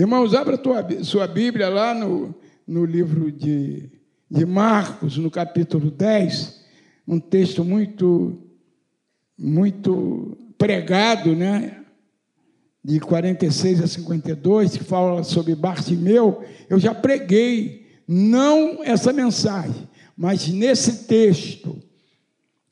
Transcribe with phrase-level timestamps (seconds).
[0.00, 2.34] Irmãos, abra tua, sua Bíblia lá no,
[2.66, 3.90] no livro de,
[4.30, 6.64] de Marcos, no capítulo 10,
[7.06, 8.38] um texto muito,
[9.38, 11.84] muito pregado, né?
[12.82, 16.44] De 46 a 52, que fala sobre Bartimeu.
[16.70, 19.86] Eu já preguei, não essa mensagem,
[20.16, 21.78] mas nesse texto.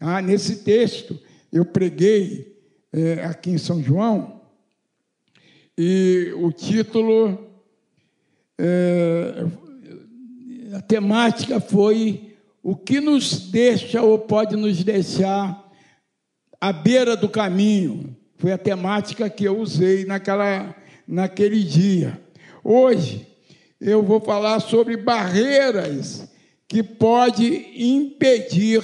[0.01, 1.21] Ah, nesse texto,
[1.53, 2.59] eu preguei
[2.91, 4.38] é, aqui em São João,
[5.81, 7.39] e o título,
[8.59, 9.47] é,
[10.75, 15.71] a temática foi o que nos deixa ou pode nos deixar
[16.61, 18.17] à beira do caminho.
[18.39, 20.75] Foi a temática que eu usei naquela,
[21.07, 22.21] naquele dia.
[22.65, 23.25] Hoje
[23.81, 26.29] eu vou falar sobre barreiras
[26.67, 28.83] que pode impedir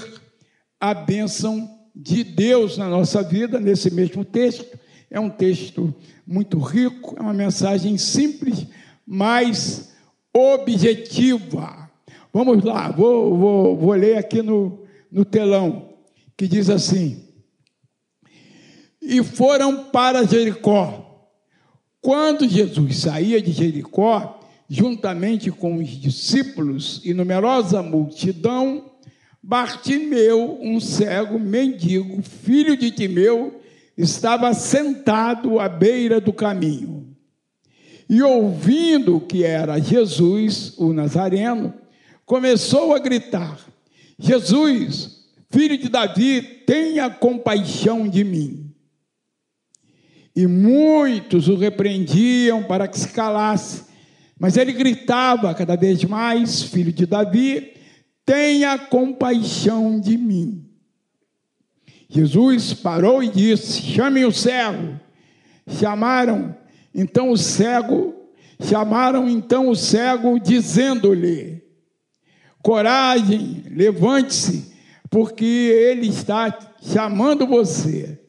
[0.79, 4.84] a bênção de Deus na nossa vida, nesse mesmo texto.
[5.15, 5.95] É um texto
[6.27, 8.67] muito rico, é uma mensagem simples,
[9.07, 9.93] mas
[10.33, 11.89] objetiva.
[12.33, 15.91] Vamos lá, vou, vou, vou ler aqui no, no telão,
[16.37, 17.29] que diz assim:
[19.01, 21.31] E foram para Jericó.
[22.01, 28.91] Quando Jesus saía de Jericó, juntamente com os discípulos e numerosa multidão,
[29.41, 33.61] Bartimeu, um cego mendigo, filho de Timeu,
[33.97, 37.15] estava sentado à beira do caminho.
[38.09, 41.73] E ouvindo que era Jesus, o Nazareno,
[42.27, 43.59] começou a gritar:
[44.19, 48.71] Jesus, filho de Davi, tenha compaixão de mim.
[50.37, 53.85] E muitos o repreendiam para que se calasse,
[54.39, 57.73] mas ele gritava cada vez mais: Filho de Davi,
[58.27, 60.64] tenha compaixão de mim.
[62.15, 65.01] Jesus parou e disse: Chamem o cego.
[65.67, 66.55] Chamaram
[66.95, 68.15] então o cego,
[68.61, 71.61] chamaram então o cego, dizendo-lhe:
[72.63, 74.73] Coragem, levante-se,
[75.11, 78.21] porque ele está chamando você.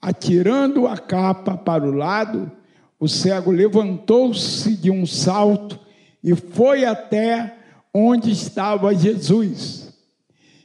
[0.00, 2.50] Atirando a capa para o lado,
[2.98, 5.78] o cego levantou-se de um salto
[6.22, 7.58] e foi até
[7.92, 9.94] onde estava Jesus,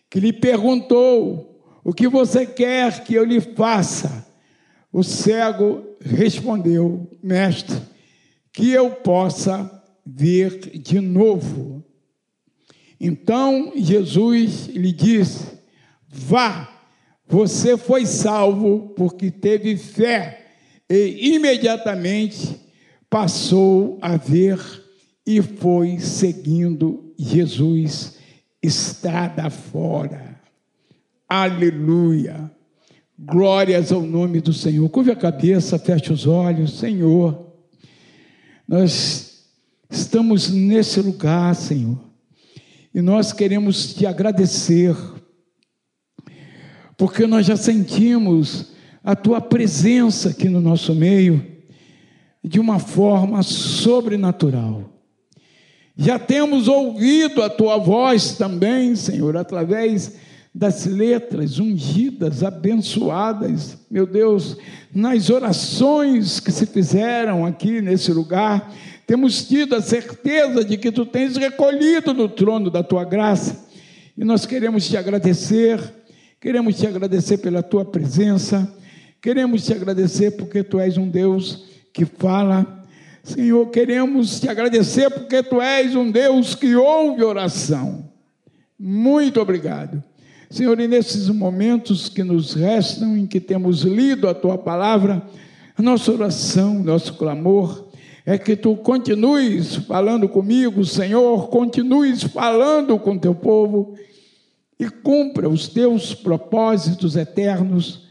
[0.10, 1.49] que lhe perguntou:
[1.84, 4.28] o que você quer que eu lhe faça?
[4.92, 7.78] O cego respondeu: Mestre,
[8.52, 9.70] que eu possa
[10.06, 11.84] ver de novo.
[13.00, 15.46] Então Jesus lhe disse:
[16.08, 16.70] Vá,
[17.28, 20.48] você foi salvo porque teve fé.
[20.90, 22.60] E imediatamente
[23.10, 24.60] passou a ver
[25.26, 28.18] e foi seguindo Jesus
[28.62, 30.29] estrada fora.
[31.32, 32.50] Aleluia.
[33.16, 34.90] Glórias ao nome do Senhor.
[34.90, 36.80] Curve a cabeça, feche os olhos.
[36.80, 37.54] Senhor,
[38.68, 39.44] nós
[39.88, 42.00] estamos nesse lugar, Senhor,
[42.92, 44.96] e nós queremos te agradecer,
[46.98, 48.72] porque nós já sentimos
[49.04, 51.46] a tua presença aqui no nosso meio
[52.44, 55.00] de uma forma sobrenatural.
[55.96, 64.58] Já temos ouvido a tua voz também, Senhor, através das letras ungidas, abençoadas, meu Deus,
[64.94, 68.74] nas orações que se fizeram aqui nesse lugar,
[69.06, 73.68] temos tido a certeza de que tu tens recolhido no trono da tua graça,
[74.18, 75.80] e nós queremos te agradecer,
[76.42, 78.76] queremos te agradecer pela tua presença,
[79.22, 82.84] queremos te agradecer porque tu és um Deus que fala.
[83.24, 88.10] Senhor, queremos te agradecer porque tu és um Deus que ouve oração.
[88.78, 90.04] Muito obrigado.
[90.50, 95.22] Senhor, e nesses momentos que nos restam, em que temos lido a tua palavra,
[95.78, 97.88] a nossa oração, nosso clamor,
[98.26, 103.96] é que tu continues falando comigo, Senhor, continues falando com teu povo
[104.80, 108.08] e cumpra os teus propósitos eternos,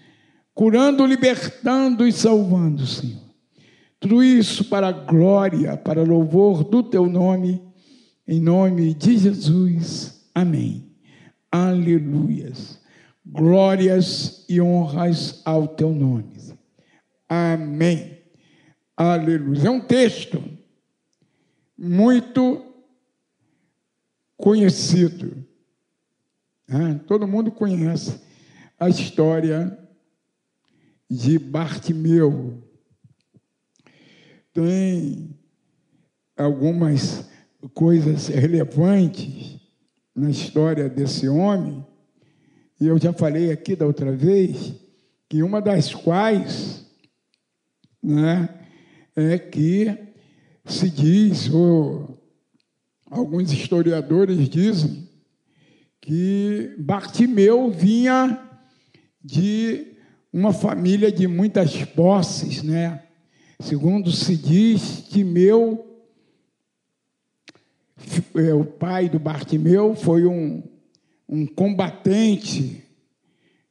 [0.54, 3.28] curando, libertando e salvando, Senhor.
[3.98, 7.60] Tudo isso para a glória, para louvor do teu nome,
[8.26, 10.20] em nome de Jesus.
[10.32, 10.87] Amém.
[11.50, 12.80] Aleluias.
[13.24, 16.38] Glórias e honras ao teu nome.
[17.28, 18.22] Amém.
[18.96, 19.66] Aleluia.
[19.66, 20.42] É um texto
[21.76, 22.64] muito
[24.36, 25.46] conhecido.
[26.66, 27.00] Né?
[27.06, 28.20] Todo mundo conhece
[28.78, 29.78] a história
[31.10, 32.62] de Bartimeu.
[34.52, 35.38] Tem
[36.36, 37.28] algumas
[37.74, 39.60] coisas relevantes
[40.18, 41.86] na história desse homem,
[42.80, 44.74] e eu já falei aqui da outra vez,
[45.28, 46.86] que uma das quais
[48.02, 48.48] né,
[49.14, 49.96] é que
[50.64, 52.20] se diz, ou
[53.10, 55.08] alguns historiadores dizem,
[56.00, 58.40] que Bartimeu vinha
[59.22, 59.94] de
[60.32, 63.02] uma família de muitas posses, né?
[63.60, 65.87] Segundo se diz, Timeu,
[68.52, 70.62] o pai do Bartimeu, foi um,
[71.28, 72.82] um combatente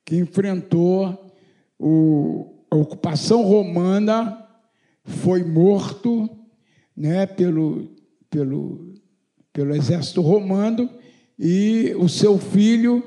[0.03, 1.33] que enfrentou
[1.79, 4.45] o, a ocupação romana,
[5.03, 6.29] foi morto
[6.95, 7.95] né, pelo,
[8.29, 8.93] pelo,
[9.53, 10.89] pelo exército romano
[11.37, 13.03] e o seu filho,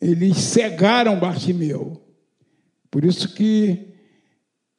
[0.00, 2.02] eles cegaram Bartimeu.
[2.90, 3.94] Por isso que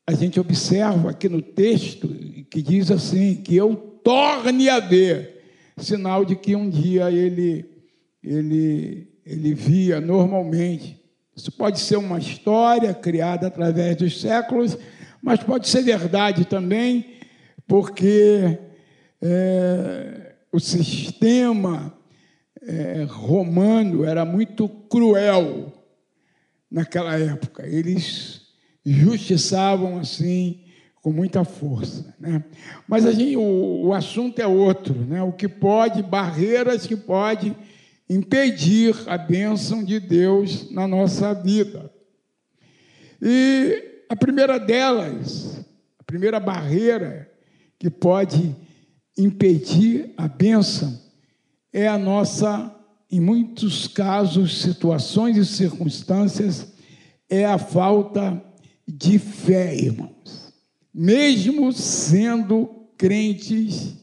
[0.06, 2.08] a gente observa aqui no texto
[2.50, 5.37] que diz assim: que eu torne a ver,
[5.78, 7.66] sinal de que um dia ele,
[8.24, 11.00] ele, ele via normalmente.
[11.36, 14.78] Isso pode ser uma história criada através dos séculos,
[15.22, 17.18] mas pode ser verdade também,
[17.68, 18.58] porque
[19.22, 21.94] é, o sistema
[22.62, 25.72] é, romano era muito cruel
[26.72, 27.68] naquela época.
[27.68, 28.42] Eles
[28.86, 30.67] justiçavam assim
[31.08, 32.14] com muita força.
[32.20, 32.44] Né?
[32.86, 35.24] Mas a gente, o, o assunto é outro, né?
[35.24, 37.56] o que pode, barreiras que pode
[38.10, 41.90] impedir a bênção de Deus na nossa vida.
[43.22, 45.66] E a primeira delas,
[45.98, 47.32] a primeira barreira
[47.80, 48.54] que pode
[49.18, 51.00] impedir a bênção
[51.72, 52.76] é a nossa,
[53.10, 56.68] em muitos casos, situações e circunstâncias,
[57.30, 58.44] é a falta
[58.86, 60.47] de fé, irmãos.
[61.00, 63.94] Mesmo sendo crentes,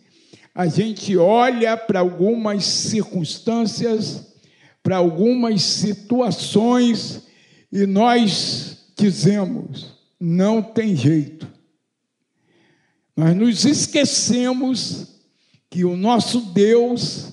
[0.54, 4.32] a gente olha para algumas circunstâncias,
[4.80, 7.24] para algumas situações
[7.72, 11.52] e nós dizemos: não tem jeito.
[13.16, 15.08] Nós nos esquecemos
[15.68, 17.32] que o nosso Deus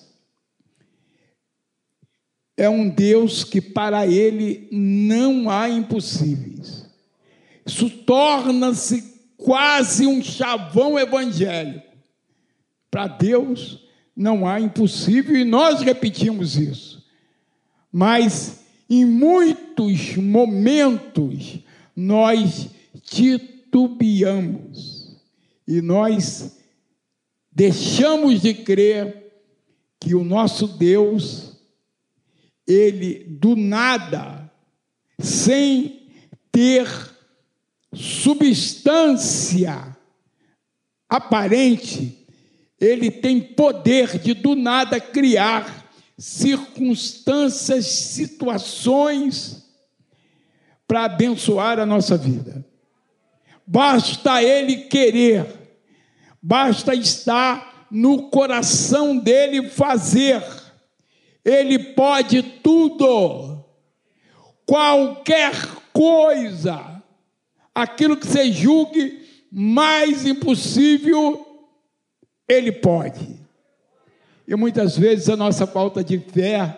[2.57, 6.89] é um Deus que para ele não há impossíveis.
[7.63, 9.10] Isso torna-se
[9.41, 11.85] quase um chavão evangélico.
[12.89, 13.83] Para Deus
[14.15, 17.03] não há impossível e nós repetimos isso.
[17.91, 21.59] Mas em muitos momentos
[21.95, 22.69] nós
[23.03, 24.41] titubeamos
[25.67, 26.57] e nós
[27.51, 29.41] deixamos de crer
[29.99, 31.57] que o nosso Deus
[32.67, 34.49] ele do nada,
[35.19, 36.07] sem
[36.51, 36.87] ter
[37.93, 39.95] substância
[41.09, 42.25] aparente,
[42.79, 45.85] ele tem poder de do nada criar
[46.17, 49.69] circunstâncias, situações
[50.87, 52.65] para abençoar a nossa vida.
[53.65, 55.45] Basta ele querer,
[56.41, 60.41] basta estar no coração dele fazer
[61.43, 63.63] ele pode tudo,
[64.65, 65.53] qualquer
[65.91, 66.90] coisa,
[67.73, 69.21] aquilo que você julgue
[69.51, 71.45] mais impossível,
[72.47, 73.39] Ele pode.
[74.47, 76.77] E muitas vezes a nossa falta de fé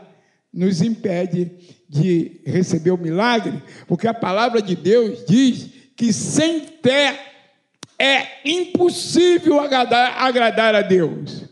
[0.54, 1.52] nos impede
[1.90, 7.34] de receber o milagre, porque a palavra de Deus diz que sem fé
[7.98, 11.46] é impossível agradar, agradar a Deus.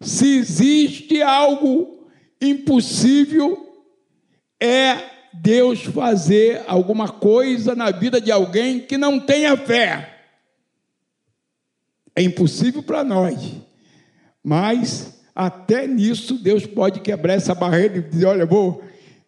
[0.00, 2.08] Se existe algo
[2.40, 3.66] impossível
[4.60, 10.16] é Deus fazer alguma coisa na vida de alguém que não tenha fé.
[12.14, 13.54] É impossível para nós,
[14.42, 18.82] mas até nisso Deus pode quebrar essa barreira e dizer: olha, vou,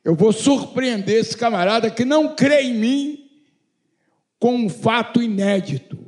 [0.04, 3.30] eu vou surpreender esse camarada que não crê em mim
[4.38, 5.99] com um fato inédito.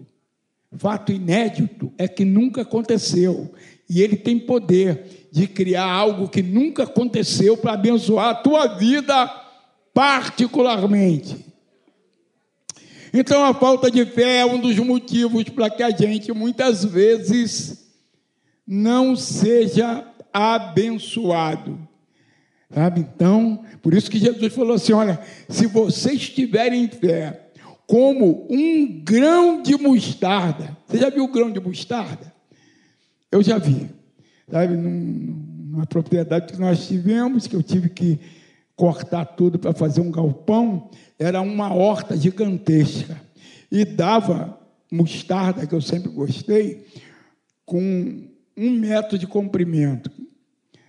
[0.77, 3.53] Fato inédito é que nunca aconteceu
[3.89, 9.42] e ele tem poder de criar algo que nunca aconteceu para abençoar a tua vida
[9.93, 11.45] particularmente.
[13.13, 17.91] Então, a falta de fé é um dos motivos para que a gente muitas vezes
[18.67, 21.79] não seja abençoado.
[22.73, 23.01] Sabe?
[23.01, 27.51] Então, por isso que Jesus falou assim: olha, se vocês tiverem fé
[27.87, 32.33] como um grão de mostarda, você já viu o grão de mostarda?
[33.31, 33.91] Eu já vi
[34.53, 38.21] sabe, num, numa propriedade que nós tivemos, que eu tive que
[38.83, 43.17] cortar tudo para fazer um galpão, era uma horta gigantesca.
[43.71, 44.59] E dava
[44.91, 46.85] mostarda, que eu sempre gostei,
[47.65, 48.25] com
[48.57, 50.11] um metro de comprimento.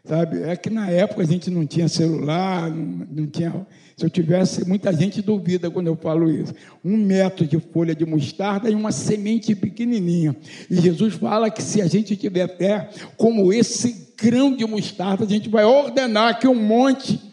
[0.03, 0.41] Sabe?
[0.41, 3.67] É que na época a gente não tinha celular, não, não tinha.
[3.95, 6.51] Se eu tivesse, muita gente duvida quando eu falo isso.
[6.83, 10.35] Um metro de folha de mostarda e uma semente pequenininha.
[10.67, 15.27] E Jesus fala que se a gente tiver fé, como esse grão de mostarda, a
[15.27, 17.32] gente vai ordenar que um monte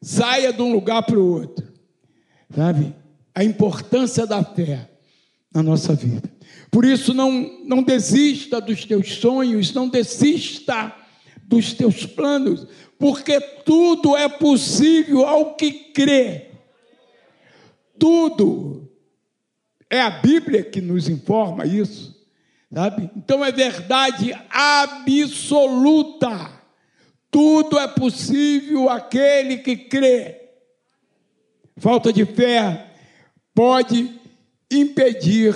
[0.00, 1.66] saia de um lugar para o outro.
[2.54, 2.94] Sabe?
[3.34, 4.88] A importância da fé
[5.52, 6.22] na nossa vida.
[6.70, 10.94] Por isso, não, não desista dos teus sonhos, não desista
[11.42, 12.66] dos teus planos,
[12.98, 16.50] porque tudo é possível ao que crê.
[17.98, 18.88] Tudo.
[19.88, 22.16] É a Bíblia que nos informa isso,
[22.72, 23.10] sabe?
[23.16, 26.28] Então é verdade absoluta.
[27.30, 30.40] Tudo é possível aquele que crê.
[31.76, 32.92] Falta de fé
[33.54, 34.18] pode
[34.70, 35.54] impedir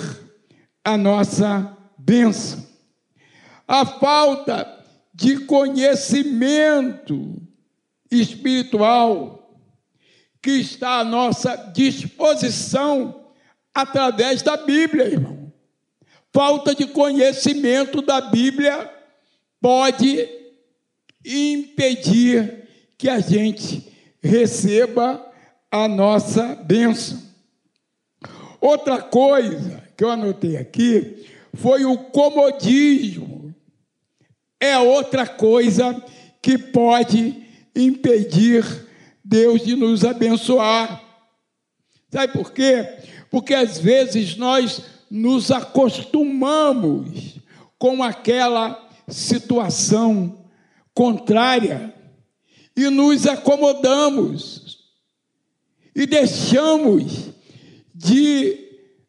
[0.83, 2.65] a nossa bênção.
[3.67, 7.41] A falta de conhecimento
[8.11, 9.59] espiritual
[10.41, 13.31] que está à nossa disposição
[13.73, 15.51] através da Bíblia, irmão.
[16.31, 18.91] Falta de conhecimento da Bíblia
[19.59, 20.44] pode
[21.25, 22.67] impedir
[22.97, 23.91] que a gente
[24.21, 25.25] receba
[25.71, 27.21] a nossa bênção.
[28.61, 33.53] Outra coisa que eu anotei aqui foi o comodismo
[34.59, 36.01] é outra coisa
[36.41, 37.43] que pode
[37.75, 38.63] impedir
[39.23, 41.01] Deus de nos abençoar.
[42.09, 42.87] Sabe por quê?
[43.29, 47.39] Porque às vezes nós nos acostumamos
[47.77, 50.44] com aquela situação
[50.95, 51.93] contrária
[52.75, 54.79] e nos acomodamos
[55.95, 57.29] e deixamos
[57.93, 58.57] de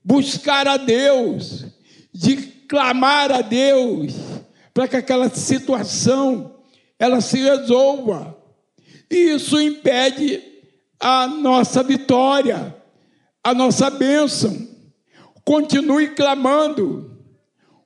[0.04, 1.64] buscar a Deus,
[2.12, 2.36] de
[2.68, 4.14] clamar a Deus,
[4.74, 6.60] para que aquela situação
[6.98, 8.36] ela se resolva.
[9.10, 10.42] E isso impede
[11.00, 12.76] a nossa vitória,
[13.42, 14.68] a nossa bênção.
[15.44, 17.16] Continue clamando.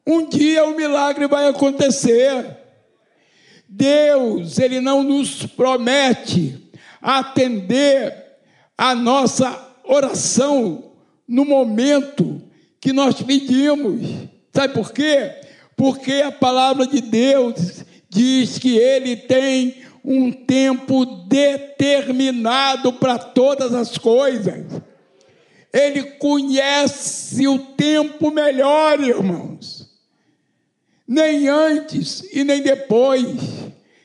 [0.06, 2.59] Um dia o milagre vai acontecer.
[3.70, 8.12] Deus, ele não nos promete atender
[8.76, 10.92] a nossa oração
[11.26, 12.42] no momento
[12.80, 14.28] que nós pedimos.
[14.52, 15.40] Sabe por quê?
[15.80, 23.96] porque a palavra de Deus diz que ele tem um tempo determinado para todas as
[23.96, 24.66] coisas.
[25.72, 29.79] Ele conhece o tempo melhor, irmãos.
[31.10, 33.26] Nem antes e nem depois.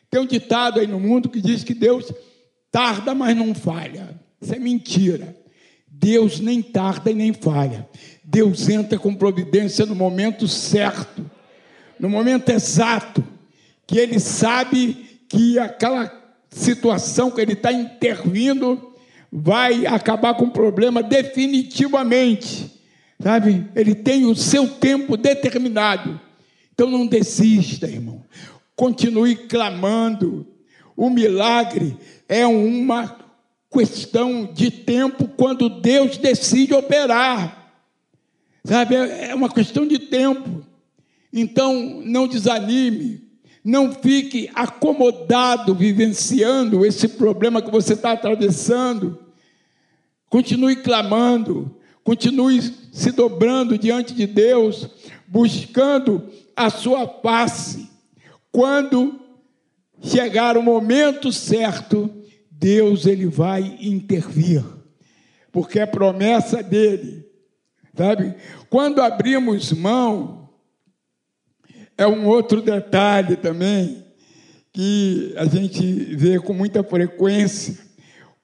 [0.10, 2.12] Tem um ditado aí no mundo que diz que Deus
[2.72, 4.20] tarda, mas não falha.
[4.42, 5.38] Isso é mentira.
[5.88, 7.88] Deus nem tarda e nem falha.
[8.24, 11.36] Deus entra com providência no momento certo
[12.00, 13.24] no momento exato,
[13.88, 16.12] que ele sabe que aquela
[16.50, 18.94] situação que ele está intervindo
[19.32, 22.72] vai acabar com o problema definitivamente,
[23.22, 23.66] sabe?
[23.76, 26.20] Ele tem o seu tempo determinado.
[26.76, 28.22] Então não desista, irmão.
[28.76, 30.46] Continue clamando.
[30.96, 33.18] O milagre é uma
[33.72, 37.74] questão de tempo quando Deus decide operar.
[38.64, 38.96] Sabe?
[38.96, 40.66] É uma questão de tempo.
[41.32, 43.22] Então, não desanime,
[43.64, 49.20] não fique acomodado vivenciando esse problema que você está atravessando.
[50.30, 54.90] Continue clamando, continue se dobrando diante de Deus,
[55.28, 57.90] buscando a sua face.
[58.52, 59.20] Quando
[60.02, 62.10] chegar o momento certo,
[62.50, 64.64] Deus ele vai intervir,
[65.52, 67.26] porque é promessa dele,
[67.96, 68.36] sabe?
[68.70, 70.50] Quando abrimos mão
[71.98, 74.06] é um outro detalhe também
[74.72, 75.82] que a gente
[76.16, 77.78] vê com muita frequência.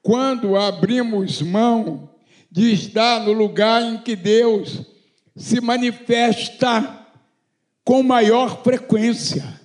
[0.00, 2.10] Quando abrimos mão
[2.50, 4.82] de estar no lugar em que Deus
[5.36, 7.01] se manifesta
[7.84, 9.60] com maior frequência.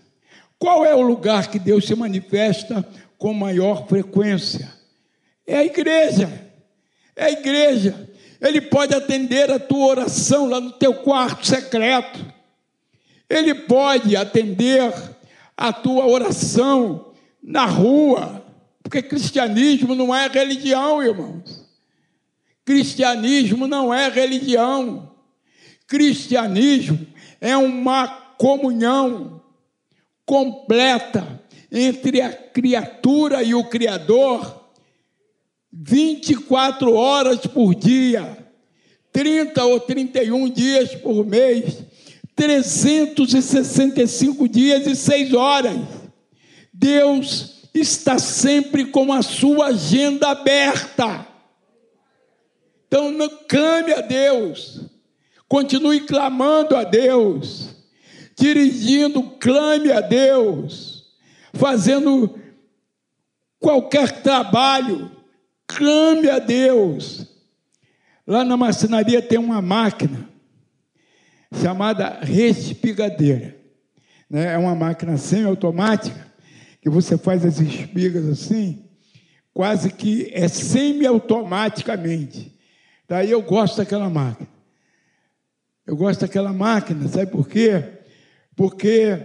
[0.60, 4.72] Qual é o lugar que Deus se manifesta com maior frequência?
[5.46, 6.52] É a igreja.
[7.16, 8.10] É a igreja.
[8.42, 12.26] Ele pode atender a tua oração lá no teu quarto secreto.
[13.30, 14.94] Ele pode atender
[15.56, 18.46] a tua oração na rua,
[18.84, 21.66] porque cristianismo não é religião, irmãos.
[22.64, 25.12] Cristianismo não é religião.
[25.88, 27.08] Cristianismo
[27.40, 29.42] é uma comunhão
[30.26, 31.42] completa
[31.72, 34.66] entre a criatura e o Criador,
[35.72, 38.38] 24 horas por dia,
[39.12, 41.84] 30 ou 31 dias por mês,
[42.36, 45.78] 365 dias e 6 horas.
[46.74, 51.28] Deus está sempre com a sua agenda aberta.
[52.88, 54.82] Então, não clame a Deus,
[55.48, 57.76] continue clamando a Deus,
[58.38, 61.06] dirigindo, clame a Deus,
[61.54, 62.38] fazendo
[63.60, 65.12] qualquer trabalho,
[65.66, 67.26] clame a Deus.
[68.26, 70.28] Lá na marcenaria tem uma máquina
[71.62, 73.56] chamada respigadeira.
[74.30, 74.54] Né?
[74.54, 76.28] É uma máquina semi-automática
[76.82, 78.86] que você faz as espigas assim,
[79.54, 82.56] quase que é semi-automaticamente.
[83.08, 84.57] Daí eu gosto daquela máquina.
[85.88, 87.82] Eu gosto daquela máquina, sabe por quê?
[88.58, 89.20] Porque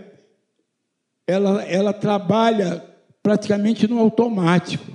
[1.26, 2.85] ela, ela trabalha
[3.21, 4.92] praticamente no automático.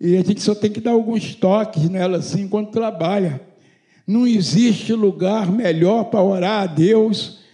[0.00, 3.40] E a gente só tem que dar alguns toques nela assim enquanto trabalha.
[4.04, 7.44] Não existe lugar melhor para orar a Deus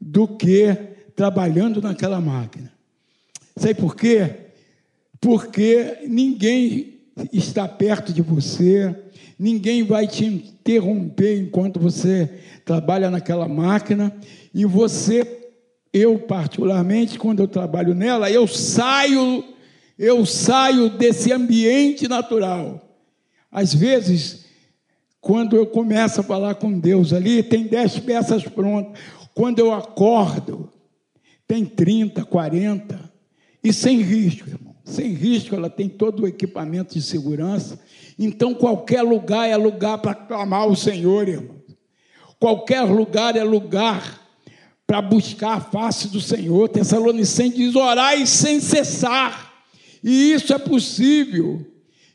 [0.00, 0.76] do que
[1.14, 2.72] trabalhando naquela máquina.
[3.56, 4.32] Sabe por quê?
[5.20, 6.98] Porque ninguém
[7.32, 8.92] está perto de você,
[9.38, 12.28] ninguém vai te interromper enquanto você
[12.64, 14.14] trabalha naquela máquina,
[14.52, 15.50] e você,
[15.92, 19.44] eu particularmente, quando eu trabalho nela, eu saio,
[19.98, 22.84] eu saio desse ambiente natural.
[23.50, 24.44] Às vezes,
[25.20, 29.00] quando eu começo a falar com Deus ali, tem dez peças prontas.
[29.34, 30.70] Quando eu acordo,
[31.46, 33.10] tem 30, 40,
[33.62, 34.67] e sem risco, irmão.
[34.88, 37.78] Sem risco, ela tem todo o equipamento de segurança.
[38.18, 41.56] Então, qualquer lugar é lugar para clamar o Senhor, irmão.
[42.40, 44.26] Qualquer lugar é lugar
[44.86, 46.70] para buscar a face do Senhor.
[46.70, 49.52] Tessalonicenses diz: orai sem cessar.
[50.02, 51.66] E isso é possível.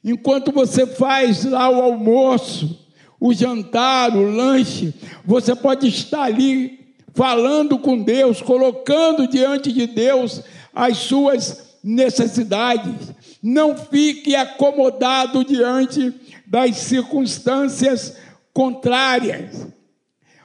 [0.03, 2.87] Enquanto você faz lá o almoço,
[3.19, 6.79] o jantar, o lanche, você pode estar ali
[7.13, 10.41] falando com Deus, colocando diante de Deus
[10.73, 13.11] as suas necessidades.
[13.41, 16.13] Não fique acomodado diante
[16.45, 18.15] das circunstâncias
[18.53, 19.67] contrárias.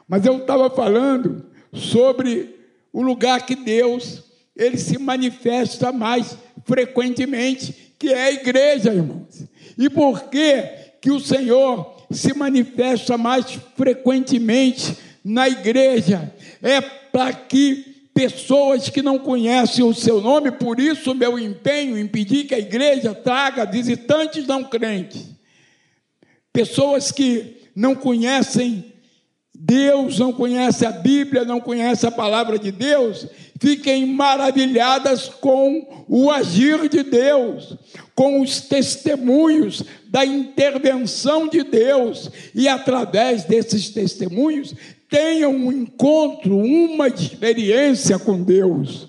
[0.08, 2.56] Mas eu estava falando sobre
[2.92, 4.24] o lugar que Deus
[4.56, 9.44] ele se manifesta mais frequentemente, que é a igreja, irmãos.
[9.76, 10.62] E por que
[11.00, 16.32] que o Senhor se manifesta mais frequentemente na igreja?
[16.60, 22.04] É para que pessoas que não conhecem o seu nome, por isso meu empenho em
[22.04, 25.24] pedir que a igreja traga visitantes não crentes.
[26.52, 28.92] Pessoas que não conhecem
[29.54, 33.28] Deus, não conhecem a Bíblia, não conhecem a palavra de Deus,
[33.60, 37.76] fiquem maravilhadas com o agir de Deus,
[38.16, 44.74] com os testemunhos da intervenção de Deus, e através desses testemunhos
[45.08, 49.08] tenham um encontro, uma experiência com Deus.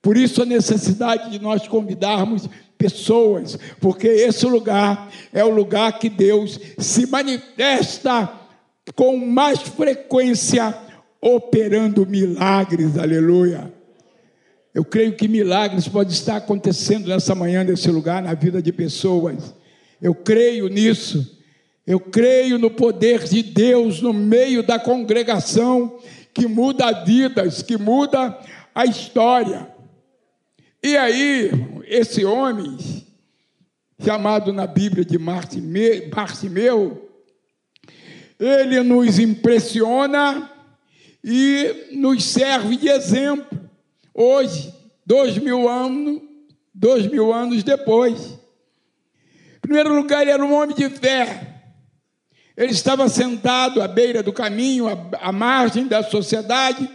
[0.00, 6.08] Por isso a necessidade de nós convidarmos pessoas, porque esse lugar é o lugar que
[6.08, 8.32] Deus se manifesta
[8.94, 10.74] com mais frequência,
[11.20, 13.72] operando milagres, aleluia.
[14.72, 19.52] Eu creio que milagres podem estar acontecendo nessa manhã, nesse lugar, na vida de pessoas.
[20.00, 21.37] Eu creio nisso.
[21.88, 25.98] Eu creio no poder de Deus no meio da congregação
[26.34, 28.38] que muda vidas, que muda
[28.74, 29.72] a história.
[30.82, 31.50] E aí,
[31.86, 32.76] esse homem,
[34.04, 37.10] chamado na Bíblia de Bartimeu,
[38.38, 40.52] ele nos impressiona
[41.24, 43.58] e nos serve de exemplo.
[44.12, 44.74] Hoje,
[45.06, 46.20] dois mil anos,
[46.74, 48.38] dois mil anos depois.
[49.56, 51.54] Em primeiro lugar, ele era um homem de fé.
[52.58, 54.88] Ele estava sentado à beira do caminho,
[55.20, 56.90] à margem da sociedade,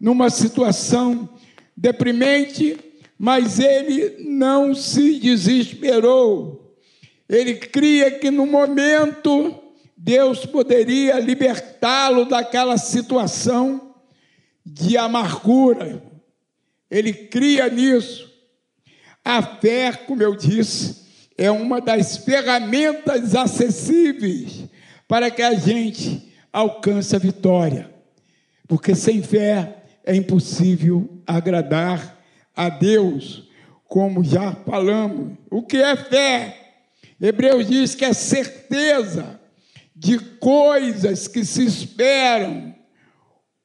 [0.00, 1.28] numa situação
[1.76, 2.76] deprimente,
[3.16, 6.76] mas ele não se desesperou.
[7.28, 9.56] Ele cria que no momento
[9.96, 13.94] Deus poderia libertá-lo daquela situação
[14.66, 16.02] de amargura.
[16.90, 18.28] Ele cria nisso.
[19.24, 21.01] A fé, como eu disse,
[21.36, 24.64] é uma das ferramentas acessíveis
[25.08, 27.90] para que a gente alcance a vitória.
[28.68, 32.18] Porque sem fé é impossível agradar
[32.54, 33.48] a Deus,
[33.84, 35.36] como já falamos.
[35.50, 36.58] O que é fé?
[37.20, 39.40] Hebreus diz que é certeza
[39.94, 42.74] de coisas que se esperam,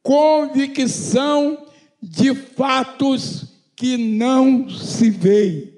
[0.04, 1.66] convicção
[2.02, 5.74] de fatos que não se veem.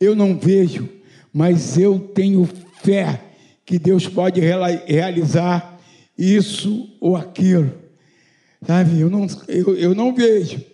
[0.00, 0.88] Eu não vejo,
[1.34, 2.48] mas eu tenho
[2.80, 3.20] fé
[3.66, 5.80] que Deus pode realizar
[6.16, 7.74] isso ou aquilo.
[8.64, 10.64] Sabe, eu não, eu, eu não vejo,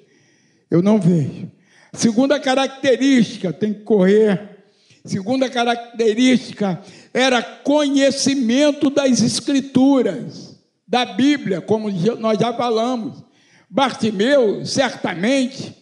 [0.70, 1.50] eu não vejo,
[1.92, 4.58] Segunda característica, tem que correr.
[5.04, 6.80] Segunda característica
[7.12, 13.24] era conhecimento das Escrituras, da Bíblia, como nós já falamos.
[13.68, 15.74] Bartimeu, certamente,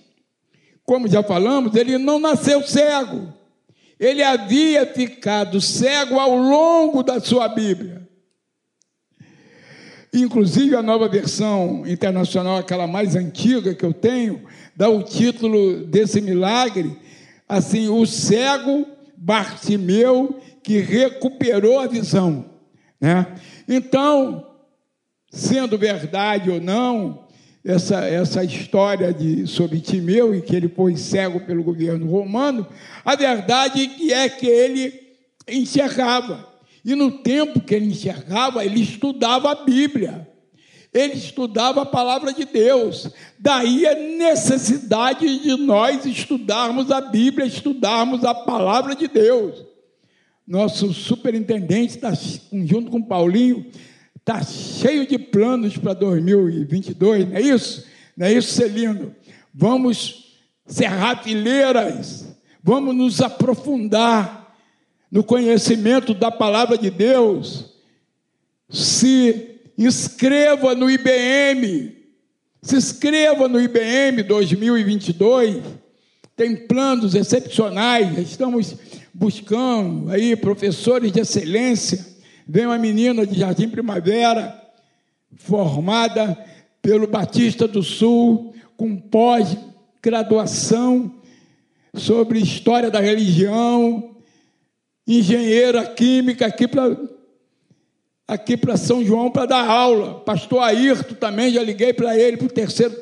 [0.85, 3.35] como já falamos, ele não nasceu cego.
[3.99, 8.09] Ele havia ficado cego ao longo da sua Bíblia.
[10.13, 14.43] Inclusive, a nova versão internacional, aquela mais antiga que eu tenho,
[14.75, 16.97] dá o título desse milagre,
[17.49, 22.47] assim, o cego Bartimeu que recuperou a visão.
[23.01, 23.27] Né?
[23.69, 24.47] Então,
[25.31, 27.28] sendo verdade ou não,
[27.69, 32.67] essa, essa história de, sobre Timeu e que ele foi cego pelo governo romano,
[33.05, 34.95] a verdade é que ele
[35.47, 36.49] enxergava.
[36.83, 40.27] E no tempo que ele enxergava, ele estudava a Bíblia.
[40.95, 43.11] Ele estudava a palavra de Deus.
[43.39, 49.63] Daí a necessidade de nós estudarmos a Bíblia, estudarmos a palavra de Deus.
[50.47, 52.15] Nosso superintendente está,
[52.65, 53.67] junto com Paulinho,
[54.29, 57.87] está cheio de planos para 2022, não é isso?
[58.15, 59.15] Não é isso, Celino?
[59.55, 60.37] Vamos
[60.67, 62.27] cerrar fileiras,
[62.63, 64.55] vamos nos aprofundar
[65.11, 67.73] no conhecimento da palavra de Deus.
[68.69, 71.97] Se inscreva no IBM,
[72.61, 75.63] se inscreva no IBM 2022.
[76.37, 78.77] Tem planos excepcionais, estamos
[79.15, 82.08] buscando aí professores de excelência
[82.51, 84.59] Vem uma menina de Jardim Primavera,
[85.37, 86.35] formada
[86.81, 91.15] pelo Batista do Sul, com pós-graduação
[91.93, 94.17] sobre história da religião,
[95.07, 96.97] engenheira química aqui para
[98.27, 100.21] aqui para São João para dar aula.
[100.21, 102.97] Pastor Ayrton também, já liguei para ele para o terceiro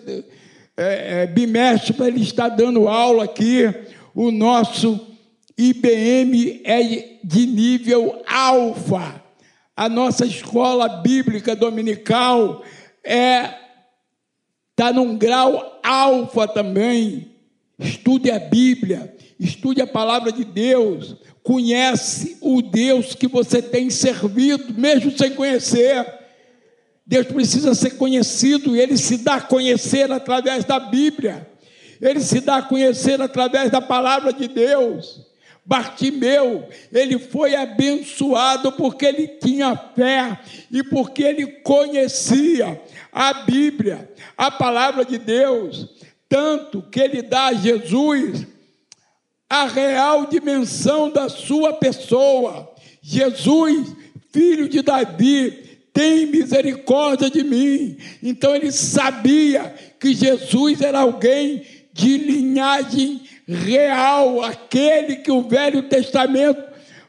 [0.76, 3.72] é, é, bimestre para ele estar dando aula aqui.
[4.12, 5.06] O nosso
[5.56, 9.24] IBM é de nível alfa.
[9.76, 12.64] A nossa escola bíblica dominical
[13.04, 13.54] é
[14.70, 17.36] está num grau alfa também.
[17.78, 24.72] Estude a Bíblia, estude a palavra de Deus, conhece o Deus que você tem servido,
[24.72, 26.06] mesmo sem conhecer.
[27.06, 31.48] Deus precisa ser conhecido e ele se dá a conhecer através da Bíblia.
[32.00, 35.25] Ele se dá a conhecer através da palavra de Deus.
[35.66, 40.38] Bartimeu, ele foi abençoado porque ele tinha fé
[40.70, 42.80] e porque ele conhecia
[43.12, 45.88] a Bíblia, a palavra de Deus,
[46.28, 48.46] tanto que ele dá a Jesus
[49.50, 52.72] a real dimensão da sua pessoa.
[53.02, 53.92] Jesus,
[54.32, 57.96] filho de Davi, tem misericórdia de mim.
[58.22, 66.62] Então ele sabia que Jesus era alguém de linhagem real, aquele que o Velho Testamento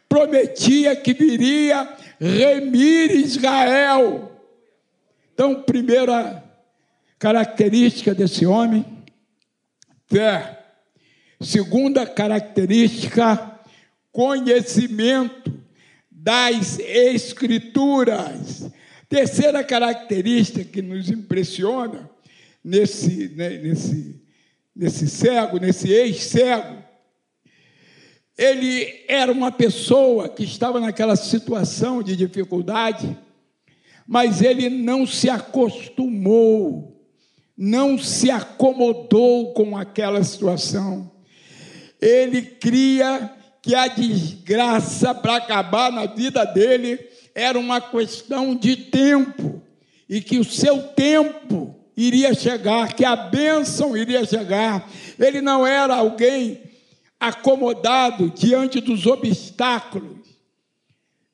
[0.08, 1.88] prometia que viria
[2.20, 4.32] remir Israel.
[5.34, 6.44] Então, primeira
[7.20, 8.86] característica desse homem,
[10.08, 10.54] fé.
[11.40, 13.60] Segunda característica,
[14.12, 15.54] conhecimento
[16.10, 18.72] das Escrituras.
[19.08, 22.10] Terceira característica que nos impressiona
[22.64, 24.20] nesse, né, nesse
[24.78, 26.78] nesse cego, nesse ex-cego,
[28.38, 33.18] ele era uma pessoa que estava naquela situação de dificuldade,
[34.06, 36.96] mas ele não se acostumou,
[37.58, 41.12] não se acomodou com aquela situação.
[42.00, 47.00] Ele cria que a desgraça para acabar na vida dele
[47.34, 49.60] era uma questão de tempo
[50.08, 54.88] e que o seu tempo iria chegar, que a bênção iria chegar.
[55.18, 56.62] Ele não era alguém
[57.20, 60.28] acomodado diante dos obstáculos.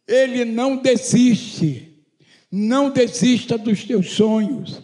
[0.07, 2.05] Ele não desiste.
[2.49, 4.81] Não desista dos teus sonhos.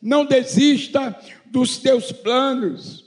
[0.00, 1.14] Não desista
[1.46, 3.04] dos teus planos.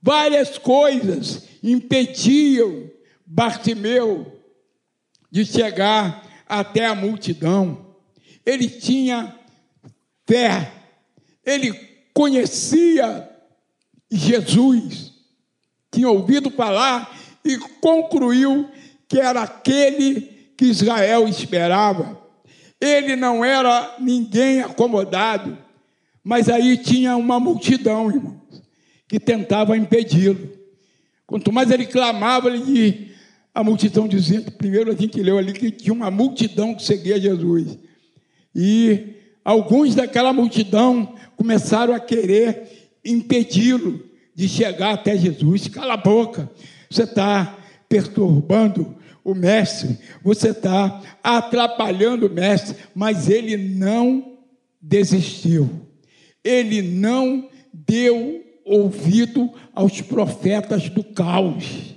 [0.00, 2.88] Várias coisas impediam
[3.30, 4.40] Bartimeu
[5.30, 7.94] de chegar até a multidão.
[8.46, 9.37] Ele tinha
[10.28, 10.70] fé.
[11.44, 11.72] Ele
[12.12, 13.26] conhecia
[14.10, 15.14] Jesus,
[15.90, 18.68] tinha ouvido falar e concluiu
[19.08, 20.20] que era aquele
[20.56, 22.20] que Israel esperava.
[22.78, 25.56] Ele não era ninguém acomodado,
[26.22, 28.62] mas aí tinha uma multidão, irmãos,
[29.08, 30.50] que tentava impedi-lo.
[31.26, 33.12] Quanto mais ele clamava, ele,
[33.54, 37.78] a multidão dizia, primeiro a gente leu ali que tinha uma multidão que seguia Jesus.
[38.54, 39.17] E
[39.48, 45.68] alguns daquela multidão começaram a querer impedi-lo de chegar até Jesus.
[45.68, 46.50] Cala a boca,
[46.90, 47.56] você está
[47.88, 54.36] perturbando o mestre, você está atrapalhando o mestre, mas ele não
[54.82, 55.70] desistiu,
[56.44, 61.96] ele não deu ouvido aos profetas do caos.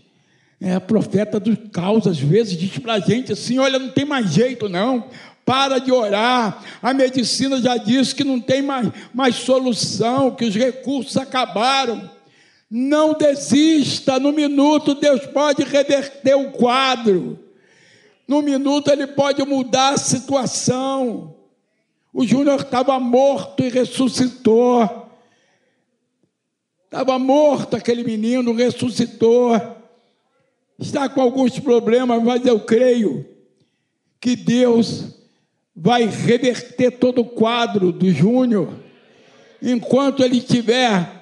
[0.63, 4.31] É, profeta do caos, às vezes, diz para a gente assim: olha, não tem mais
[4.31, 5.09] jeito, não.
[5.51, 6.63] Para de orar.
[6.81, 12.09] A medicina já disse que não tem mais, mais solução, que os recursos acabaram.
[12.69, 17.37] Não desista, no minuto Deus pode reverter o quadro.
[18.25, 21.35] No minuto ele pode mudar a situação.
[22.13, 25.09] O Júnior estava morto e ressuscitou.
[26.85, 29.59] Estava morto aquele menino, ressuscitou.
[30.79, 33.25] Está com alguns problemas, mas eu creio
[34.17, 35.19] que Deus
[35.75, 38.73] vai reverter todo o quadro do Júnior
[39.61, 41.21] enquanto ele estiver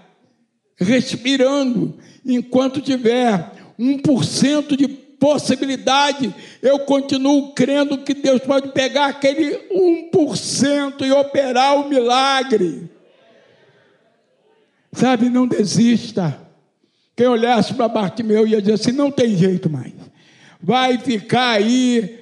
[0.78, 11.06] respirando, enquanto tiver 1% de possibilidade, eu continuo crendo que Deus pode pegar aquele 1%
[11.06, 12.90] e operar o milagre.
[14.94, 16.40] Sabe, não desista.
[17.16, 19.94] Quem olhasse para Bartimeu ia dizer assim: não tem jeito mais.
[20.62, 22.18] Vai ficar aí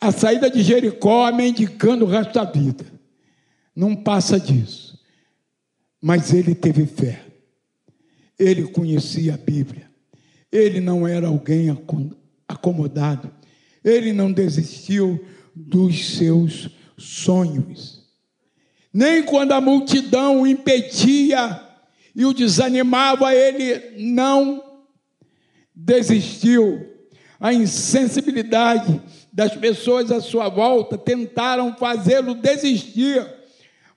[0.00, 2.84] a saída de Jericó mendicando o resto da vida.
[3.74, 4.98] Não passa disso.
[6.00, 7.22] Mas ele teve fé.
[8.38, 9.90] Ele conhecia a Bíblia.
[10.52, 11.76] Ele não era alguém
[12.46, 13.30] acomodado.
[13.82, 18.04] Ele não desistiu dos seus sonhos.
[18.92, 21.62] Nem quando a multidão o impedia
[22.14, 24.62] e o desanimava, ele não
[25.74, 26.94] desistiu.
[27.38, 29.02] A insensibilidade
[29.36, 33.22] das pessoas à sua volta tentaram fazê-lo desistir,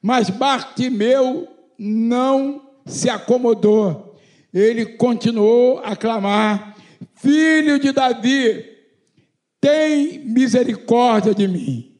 [0.01, 1.47] mas Bartimeu
[1.77, 4.19] não se acomodou.
[4.53, 6.75] Ele continuou a clamar:
[7.15, 8.65] Filho de Davi,
[9.61, 11.95] tem misericórdia de mim.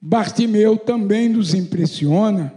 [0.00, 2.52] Bartimeu também nos impressiona,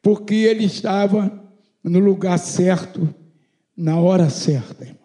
[0.00, 1.42] porque ele estava
[1.82, 3.12] no lugar certo,
[3.76, 4.96] na hora certa.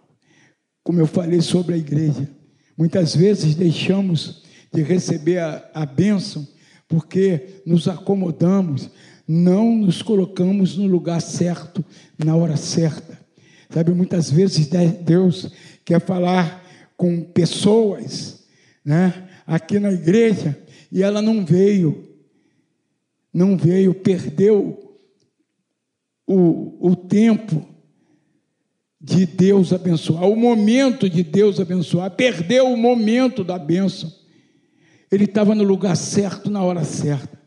[0.84, 2.37] Como eu falei sobre a igreja,
[2.78, 6.48] muitas vezes deixamos de receber a, a bênção
[6.88, 8.90] porque nos acomodamos,
[9.28, 11.84] não nos colocamos no lugar certo,
[12.18, 13.20] na hora certa.
[13.70, 14.70] Sabe, muitas vezes
[15.04, 15.52] Deus
[15.84, 16.64] quer falar
[16.96, 18.46] com pessoas,
[18.84, 20.58] né, aqui na igreja,
[20.90, 22.08] e ela não veio,
[23.34, 24.98] não veio, perdeu
[26.26, 27.68] o, o tempo
[29.08, 34.14] de Deus abençoar, o momento de Deus abençoar, perdeu o momento da bênção.
[35.10, 37.40] Ele estava no lugar certo, na hora certa.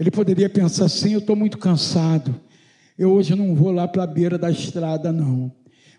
[0.00, 2.34] Ele poderia pensar assim: eu estou muito cansado,
[2.98, 5.52] eu hoje não vou lá para a beira da estrada, não.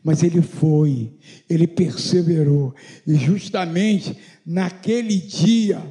[0.04, 1.14] Mas ele foi,
[1.48, 2.74] ele perseverou,
[3.06, 5.82] e justamente naquele dia,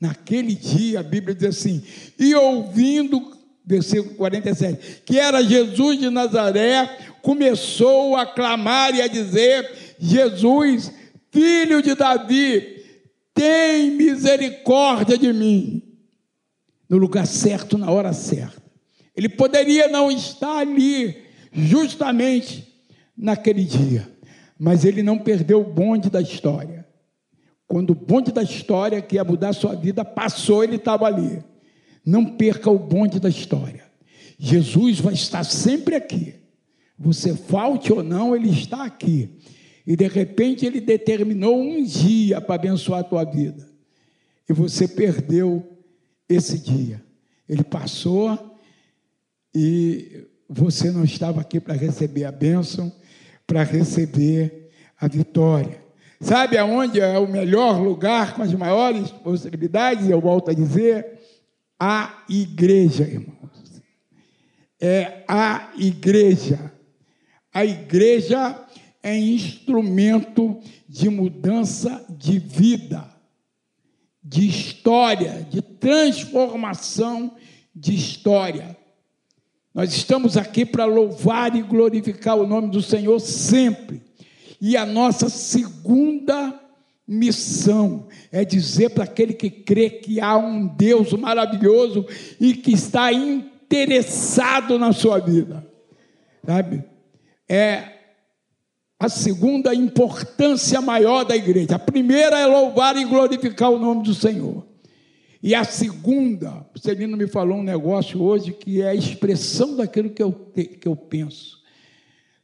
[0.00, 1.80] naquele dia, a Bíblia diz assim:
[2.18, 3.20] e ouvindo
[3.64, 10.92] versículo 47, que era Jesus de Nazaré, começou a clamar e a dizer: Jesus,
[11.30, 12.82] filho de Davi,
[13.32, 15.82] tem misericórdia de mim.
[16.88, 18.62] No lugar certo, na hora certa.
[19.16, 21.16] Ele poderia não estar ali,
[21.52, 22.68] justamente
[23.16, 24.08] naquele dia,
[24.58, 26.86] mas ele não perdeu o bonde da história.
[27.66, 31.42] Quando o bonde da história que ia mudar sua vida passou, ele estava ali.
[32.04, 33.84] Não perca o bonde da história.
[34.38, 36.34] Jesus vai estar sempre aqui.
[36.98, 39.30] Você falte ou não, ele está aqui.
[39.86, 43.68] E de repente ele determinou um dia para abençoar a tua vida.
[44.48, 45.66] E você perdeu
[46.28, 47.02] esse dia.
[47.48, 48.56] Ele passou
[49.54, 52.92] e você não estava aqui para receber a bênção,
[53.46, 55.82] para receber a vitória.
[56.20, 60.08] Sabe aonde é o melhor lugar com as maiores possibilidades?
[60.08, 61.11] Eu volto a dizer,
[61.84, 63.82] a igreja, irmãos.
[64.80, 66.72] É a igreja.
[67.52, 68.64] A igreja
[69.02, 73.12] é instrumento de mudança de vida,
[74.22, 77.34] de história, de transformação
[77.74, 78.76] de história.
[79.74, 84.00] Nós estamos aqui para louvar e glorificar o nome do Senhor sempre.
[84.60, 86.61] E a nossa segunda
[87.06, 92.06] missão é dizer para aquele que crê que há um Deus maravilhoso
[92.40, 95.66] e que está interessado na sua vida,
[96.44, 96.84] sabe?
[97.48, 97.92] É
[98.98, 101.74] a segunda importância maior da igreja.
[101.74, 104.64] A primeira é louvar e glorificar o nome do Senhor.
[105.42, 110.10] E a segunda, o Celino me falou um negócio hoje que é a expressão daquilo
[110.10, 111.60] que eu, que eu penso.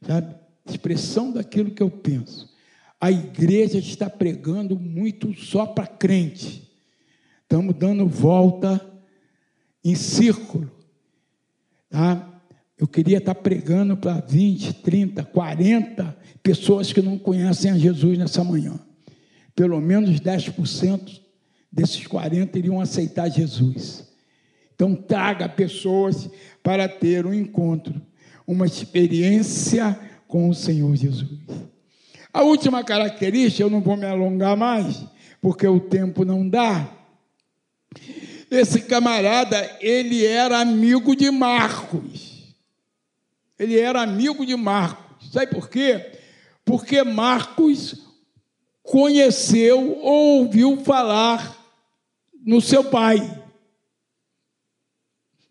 [0.05, 0.35] sabe?
[0.69, 2.48] Expressão daquilo que eu penso.
[2.99, 6.69] A igreja está pregando muito só para crente.
[7.43, 8.85] Estamos dando volta
[9.83, 10.69] em círculo.
[11.89, 12.41] Tá?
[12.77, 18.43] Eu queria estar pregando para 20, 30, 40 pessoas que não conhecem a Jesus nessa
[18.43, 18.79] manhã.
[19.55, 21.21] Pelo menos 10%
[21.71, 24.07] desses 40 iriam aceitar Jesus.
[24.73, 26.29] Então, traga pessoas
[26.63, 28.01] para ter um encontro,
[28.47, 31.39] uma experiência com o Senhor Jesus.
[32.31, 35.03] A última característica, eu não vou me alongar mais,
[35.41, 36.87] porque o tempo não dá.
[38.51, 42.55] Esse camarada, ele era amigo de Marcos.
[43.57, 45.31] Ele era amigo de Marcos.
[45.31, 46.13] Sabe por quê?
[46.63, 47.95] Porque Marcos
[48.83, 51.57] conheceu ou ouviu falar
[52.45, 53.19] no seu pai.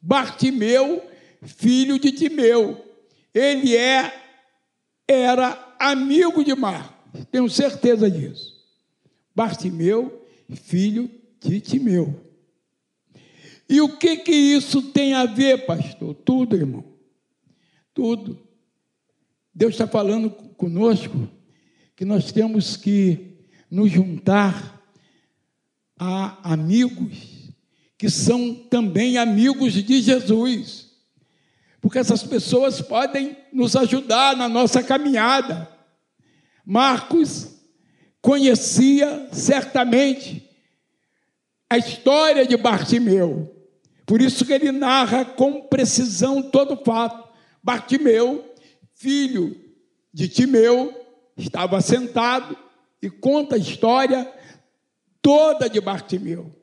[0.01, 1.03] Bartimeu,
[1.43, 2.85] filho de Timeu.
[3.35, 4.13] Ele é,
[5.07, 8.59] era amigo de Marcos, tenho certeza disso.
[9.35, 11.11] Bartimeu, filho
[11.41, 12.25] de Timeu.
[13.69, 16.15] E o que que isso tem a ver, pastor?
[16.15, 16.85] Tudo, irmão.
[17.93, 18.39] Tudo.
[19.55, 21.29] Deus está falando conosco
[21.95, 23.37] que nós temos que
[23.71, 24.83] nos juntar
[25.99, 27.39] a amigos
[27.99, 30.88] que são também amigos de Jesus.
[31.81, 35.69] Porque essas pessoas podem nos ajudar na nossa caminhada.
[36.65, 37.57] Marcos
[38.21, 40.49] conhecia certamente
[41.71, 43.55] a história de Bartimeu.
[44.05, 47.29] Por isso que ele narra com precisão todo o fato.
[47.63, 48.55] Bartimeu,
[48.95, 49.55] filho
[50.13, 50.95] de Timeu,
[51.37, 52.57] estava sentado
[53.01, 54.31] e conta a história
[55.21, 56.55] toda de Bartimeu.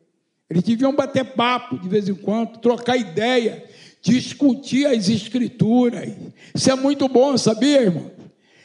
[0.50, 3.64] Eles deviam bater papo de vez em quando, trocar ideia,
[4.06, 6.14] discutir as escrituras.
[6.54, 8.12] Isso é muito bom, sabia, irmão?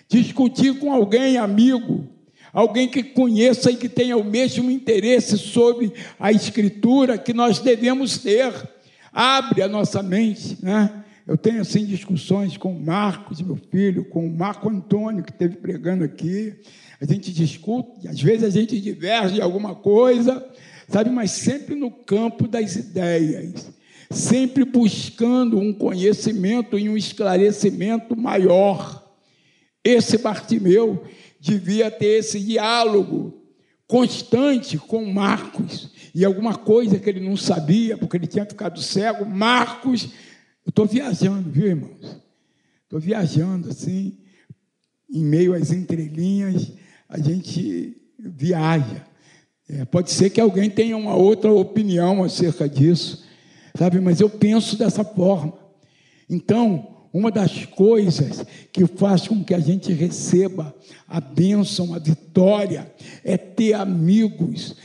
[0.06, 2.06] Discutir com alguém amigo,
[2.52, 8.18] alguém que conheça e que tenha o mesmo interesse sobre a escritura que nós devemos
[8.18, 8.52] ter.
[9.10, 11.04] Abre a nossa mente, né?
[11.26, 15.56] Eu tenho assim discussões com o Marcos, meu filho, com o Marco Antônio, que esteve
[15.56, 16.54] pregando aqui.
[17.00, 20.44] A gente discute, às vezes a gente diverge em alguma coisa,
[20.88, 23.70] sabe, mas sempre no campo das ideias,
[24.10, 29.08] sempre buscando um conhecimento e um esclarecimento maior.
[29.84, 31.04] Esse Bartimeu
[31.38, 33.40] devia ter esse diálogo
[33.86, 39.24] constante com Marcos e alguma coisa que ele não sabia, porque ele tinha ficado cego.
[39.24, 40.10] Marcos
[40.66, 42.20] eu estou viajando, viu, irmãos?
[42.84, 44.18] Estou viajando assim,
[45.10, 46.72] em meio às entrelinhas,
[47.08, 49.06] a gente viaja.
[49.68, 53.24] É, pode ser que alguém tenha uma outra opinião acerca disso,
[53.76, 54.00] sabe?
[54.00, 55.52] Mas eu penso dessa forma.
[56.28, 60.74] Então, uma das coisas que faz com que a gente receba
[61.08, 62.92] a bênção, a vitória,
[63.24, 64.76] é ter amigos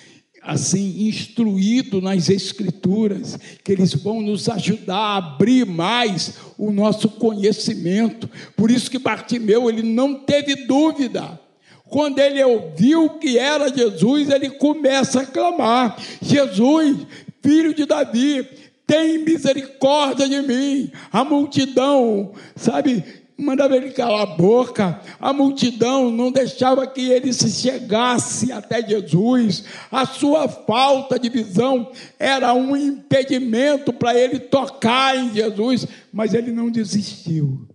[0.46, 8.30] assim, instruído nas Escrituras, que eles vão nos ajudar a abrir mais o nosso conhecimento.
[8.56, 11.40] Por isso que Bartimeu, ele não teve dúvida.
[11.88, 17.06] Quando ele ouviu que era Jesus, ele começa a clamar: Jesus,
[17.42, 18.48] filho de Davi,
[18.86, 20.92] tem misericórdia de mim.
[21.12, 23.04] A multidão, sabe,
[23.38, 29.66] mandava ele calar a boca, a multidão não deixava que ele se chegasse até Jesus,
[29.92, 36.52] a sua falta de visão era um impedimento para ele tocar em Jesus, mas ele
[36.52, 37.68] não desistiu,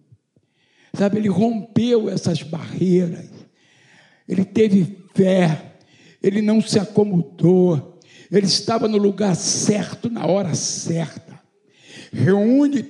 [0.95, 3.29] sabe, ele rompeu essas barreiras,
[4.27, 5.75] ele teve fé,
[6.23, 7.90] ele não se acomodou,
[8.31, 11.41] ele estava no lugar certo, na hora certa,
[12.13, 12.83] reúne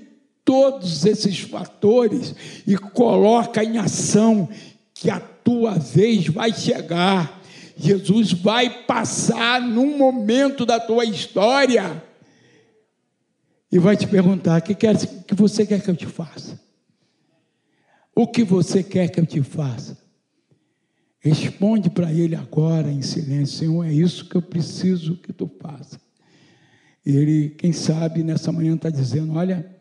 [0.45, 2.35] todos esses fatores
[2.67, 4.49] e coloca em ação
[4.93, 7.41] que a tua vez vai chegar.
[7.77, 12.03] Jesus vai passar num momento da tua história
[13.73, 16.61] e vai te perguntar: o que, quer, que você quer que eu te faça?
[18.15, 19.97] O que você quer que eu te faça?
[21.21, 26.01] Responde para ele agora em silêncio: Senhor, é isso que eu preciso que tu faça.
[27.05, 29.81] Ele, quem sabe, nessa manhã está dizendo: Olha,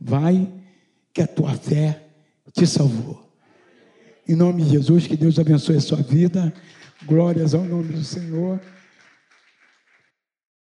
[0.00, 0.52] Vai,
[1.14, 2.04] que a tua fé
[2.52, 3.22] te salvou.
[4.28, 6.52] Em nome de Jesus, que Deus abençoe a sua vida.
[7.06, 8.60] Glórias ao nome do Senhor.